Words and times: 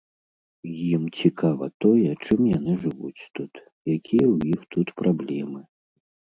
Ім 0.93 1.03
цікава 1.19 1.65
тое, 1.85 2.09
чым 2.23 2.39
яны 2.57 2.71
жывуць 2.87 3.27
тут, 3.37 3.53
якія 3.99 4.25
ў 4.33 4.55
іх 4.57 4.61
тут 4.77 4.87
праблемы. 5.05 5.61